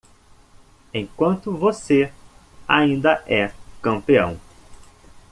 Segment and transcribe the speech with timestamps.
[0.93, 2.11] Enquanto você
[2.67, 3.51] ainda é
[3.83, 4.39] campeão!